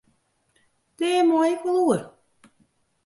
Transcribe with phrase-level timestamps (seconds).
[0.97, 2.01] Dêr mei ik wol oer.